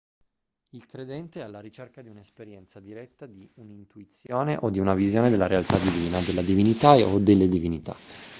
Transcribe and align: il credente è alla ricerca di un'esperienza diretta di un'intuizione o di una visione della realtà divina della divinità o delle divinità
il 0.71 0.87
credente 0.87 1.41
è 1.41 1.43
alla 1.43 1.59
ricerca 1.59 2.01
di 2.01 2.09
un'esperienza 2.09 2.79
diretta 2.79 3.27
di 3.27 3.47
un'intuizione 3.57 4.57
o 4.59 4.71
di 4.71 4.79
una 4.79 4.95
visione 4.95 5.29
della 5.29 5.45
realtà 5.45 5.77
divina 5.77 6.19
della 6.21 6.41
divinità 6.41 6.93
o 6.95 7.19
delle 7.19 7.47
divinità 7.47 7.95